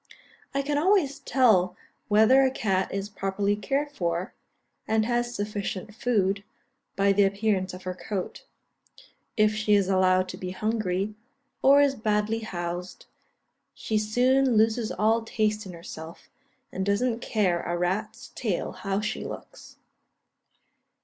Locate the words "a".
2.43-2.49, 17.61-17.77